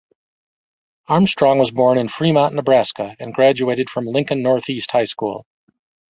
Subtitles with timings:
[1.09, 5.45] Armstrong was born in Fremont, Nebraska, and graduated from Lincoln Northeast High School.